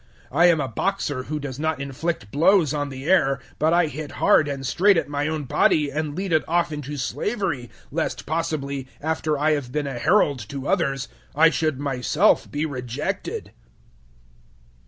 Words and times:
I 0.31 0.47
am 0.47 0.59
a 0.59 0.67
boxer 0.67 1.25
who 1.25 1.39
does 1.39 1.59
not 1.59 1.79
inflict 1.79 2.31
blows 2.31 2.73
on 2.73 2.89
the 2.89 3.05
air, 3.05 3.35
009:027 3.59 3.59
but 3.59 3.71
I 3.71 3.85
hit 3.85 4.11
hard 4.13 4.47
and 4.47 4.65
straight 4.65 4.97
at 4.97 5.07
my 5.07 5.27
own 5.27 5.43
body 5.43 5.91
and 5.91 6.15
lead 6.15 6.33
it 6.33 6.43
off 6.47 6.71
into 6.71 6.97
slavery, 6.97 7.69
lest 7.91 8.25
possibly, 8.25 8.87
after 8.99 9.37
I 9.37 9.51
have 9.51 9.71
been 9.71 9.85
a 9.85 9.99
herald 9.99 10.39
to 10.49 10.67
others, 10.67 11.07
I 11.35 11.51
should 11.51 11.79
myself 11.79 12.49
be 12.49 12.65
rejected. 12.65 13.51